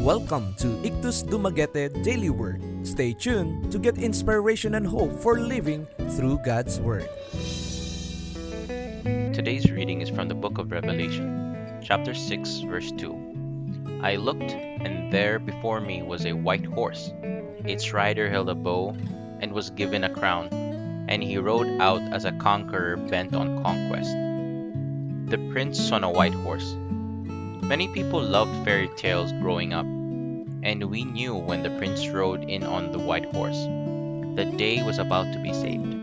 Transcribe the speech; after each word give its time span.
Welcome 0.00 0.54
to 0.58 0.80
Ictus 0.86 1.24
Dumaguete 1.24 2.04
Daily 2.04 2.30
Word. 2.30 2.62
Stay 2.86 3.12
tuned 3.12 3.72
to 3.72 3.80
get 3.80 3.98
inspiration 3.98 4.76
and 4.76 4.86
hope 4.86 5.10
for 5.20 5.40
living 5.40 5.88
through 6.16 6.38
God's 6.46 6.78
Word. 6.78 7.08
Today's 9.34 9.72
reading 9.72 10.00
is 10.00 10.08
from 10.08 10.28
the 10.28 10.36
book 10.36 10.58
of 10.58 10.70
Revelation, 10.70 11.82
chapter 11.82 12.14
6, 12.14 12.60
verse 12.70 12.92
2. 12.92 13.98
I 14.00 14.14
looked, 14.14 14.52
and 14.52 15.12
there 15.12 15.40
before 15.40 15.80
me 15.80 16.02
was 16.02 16.26
a 16.26 16.32
white 16.32 16.66
horse. 16.66 17.12
Its 17.66 17.92
rider 17.92 18.30
held 18.30 18.48
a 18.48 18.54
bow 18.54 18.96
and 19.40 19.50
was 19.50 19.70
given 19.70 20.04
a 20.04 20.14
crown, 20.14 20.46
and 21.08 21.24
he 21.24 21.38
rode 21.38 21.80
out 21.80 22.02
as 22.12 22.24
a 22.24 22.32
conqueror 22.32 22.96
bent 22.96 23.34
on 23.34 23.64
conquest. 23.64 24.14
The 25.28 25.38
prince 25.50 25.90
on 25.90 26.04
a 26.04 26.10
white 26.10 26.34
horse. 26.34 26.76
Many 27.68 27.86
people 27.88 28.22
loved 28.22 28.64
fairy 28.64 28.88
tales 28.96 29.30
growing 29.30 29.74
up, 29.74 29.84
and 29.84 30.82
we 30.84 31.04
knew 31.04 31.34
when 31.34 31.62
the 31.62 31.76
prince 31.76 32.08
rode 32.08 32.48
in 32.48 32.62
on 32.62 32.92
the 32.92 32.98
white 32.98 33.26
horse, 33.26 33.62
the 34.36 34.50
day 34.56 34.82
was 34.82 34.98
about 34.98 35.30
to 35.34 35.42
be 35.42 35.52
saved. 35.52 35.94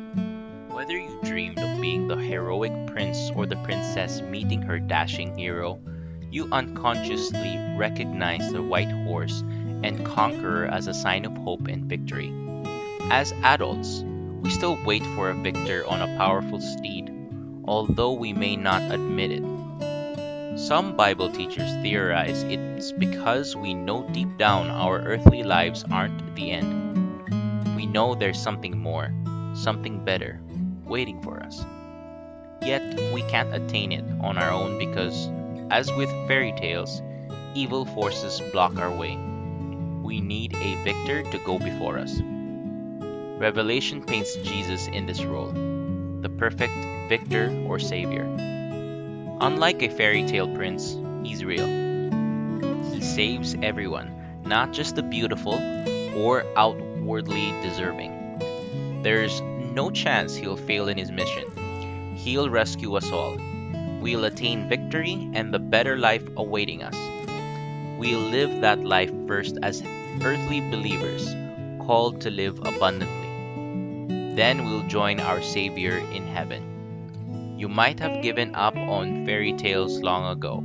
Whether 0.70 0.96
you 0.96 1.20
dreamed 1.24 1.58
of 1.58 1.82
being 1.82 2.08
the 2.08 2.18
heroic 2.18 2.72
prince 2.86 3.32
or 3.36 3.48
the 3.48 3.56
princess 3.64 4.22
meeting 4.22 4.62
her 4.62 4.78
dashing 4.78 5.36
hero, 5.36 5.80
you 6.30 6.48
unconsciously 6.52 7.58
recognized 7.76 8.54
the 8.54 8.62
white 8.62 8.92
horse 8.92 9.44
and 9.82 10.06
conqueror 10.06 10.68
as 10.68 10.86
a 10.86 10.94
sign 10.94 11.26
of 11.26 11.36
hope 11.36 11.68
and 11.68 11.86
victory. 11.86 12.32
As 13.10 13.34
adults, 13.42 14.04
we 14.44 14.52
still 14.52 14.78
wait 14.86 15.04
for 15.16 15.32
a 15.32 15.34
victor 15.34 15.84
on 15.88 16.04
a 16.04 16.16
powerful 16.16 16.62
steed, 16.62 17.12
although 17.66 18.14
we 18.14 18.34
may 18.34 18.56
not 18.56 18.84
admit 18.92 19.32
it. 19.32 19.55
Some 20.56 20.96
Bible 20.96 21.30
teachers 21.30 21.70
theorize 21.84 22.44
it's 22.44 22.94
because 22.94 23.58
we 23.58 23.74
know 23.74 24.08
deep 24.14 24.38
down 24.38 24.70
our 24.70 25.00
earthly 25.02 25.44
lives 25.44 25.84
aren't 25.92 26.34
the 26.34 26.50
end. 26.50 27.76
We 27.76 27.86
know 27.86 28.16
there's 28.16 28.42
something 28.42 28.78
more, 28.78 29.12
something 29.54 30.06
better, 30.06 30.40
waiting 30.86 31.22
for 31.22 31.44
us. 31.44 31.66
Yet 32.62 32.82
we 33.14 33.24
can't 33.24 33.54
attain 33.54 33.92
it 33.92 34.06
on 34.22 34.38
our 34.38 34.50
own 34.50 34.80
because, 34.80 35.30
as 35.72 35.92
with 35.92 36.10
fairy 36.26 36.54
tales, 36.54 37.02
evil 37.54 37.84
forces 37.84 38.42
block 38.54 38.78
our 38.78 38.92
way. 38.92 39.18
We 40.02 40.22
need 40.22 40.56
a 40.56 40.82
victor 40.86 41.24
to 41.24 41.38
go 41.40 41.60
before 41.60 41.98
us. 41.98 42.22
Revelation 42.22 44.06
paints 44.06 44.38
Jesus 44.38 44.88
in 44.88 45.06
this 45.06 45.22
role 45.26 45.52
the 46.22 46.30
perfect 46.30 46.74
victor 47.10 47.54
or 47.68 47.78
savior. 47.78 48.45
Unlike 49.42 49.82
a 49.84 49.90
fairy 49.90 50.24
tale 50.26 50.48
prince, 50.56 50.98
he's 51.24 51.44
real. 51.44 51.68
He 52.94 53.02
saves 53.02 53.56
everyone, 53.62 54.42
not 54.46 54.72
just 54.72 54.96
the 54.96 55.04
beautiful 55.04 55.56
or 56.16 56.46
outwardly 56.56 57.52
deserving. 57.62 59.02
There's 59.04 59.42
no 59.42 59.92
chance 59.92 60.36
he'll 60.36 60.56
fail 60.56 60.88
in 60.88 60.98
his 60.98 61.12
mission. 61.12 62.16
He'll 62.16 62.50
rescue 62.50 62.96
us 62.96 63.12
all. 63.12 63.38
We'll 64.00 64.24
attain 64.24 64.70
victory 64.70 65.30
and 65.34 65.54
the 65.54 65.60
better 65.60 65.98
life 65.98 66.24
awaiting 66.38 66.82
us. 66.82 66.96
We'll 68.00 68.20
live 68.20 68.62
that 68.62 68.86
life 68.86 69.12
first 69.28 69.58
as 69.62 69.84
earthly 70.22 70.62
believers, 70.62 71.36
called 71.86 72.22
to 72.22 72.32
live 72.32 72.60
abundantly. 72.60 74.36
Then 74.36 74.66
we'll 74.66 74.88
join 74.88 75.20
our 75.20 75.42
Savior 75.42 75.98
in 75.98 76.26
heaven. 76.26 76.75
You 77.58 77.70
might 77.70 78.02
have 78.02 78.22
given 78.22 78.54
up 78.54 78.76
on 78.76 79.26
fairy 79.26 79.54
tales 79.54 80.02
long 80.02 80.30
ago. 80.30 80.60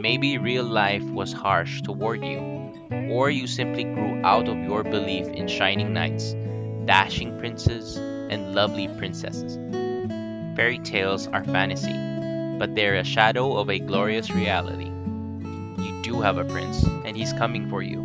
Maybe 0.00 0.36
real 0.36 0.64
life 0.64 1.04
was 1.04 1.32
harsh 1.32 1.80
toward 1.80 2.24
you, 2.24 2.72
or 3.08 3.30
you 3.30 3.46
simply 3.46 3.84
grew 3.84 4.20
out 4.24 4.48
of 4.48 4.58
your 4.58 4.82
belief 4.82 5.28
in 5.28 5.46
shining 5.46 5.92
knights, 5.92 6.34
dashing 6.86 7.38
princes, 7.38 7.96
and 7.96 8.52
lovely 8.52 8.88
princesses. 8.88 9.54
Fairy 10.56 10.80
tales 10.80 11.28
are 11.28 11.44
fantasy, 11.44 11.94
but 12.58 12.74
they're 12.74 12.96
a 12.96 13.04
shadow 13.04 13.56
of 13.56 13.70
a 13.70 13.78
glorious 13.78 14.28
reality. 14.32 14.90
You 15.80 16.02
do 16.02 16.20
have 16.20 16.36
a 16.36 16.44
prince, 16.44 16.82
and 16.82 17.16
he's 17.16 17.32
coming 17.32 17.70
for 17.70 17.80
you. 17.80 18.00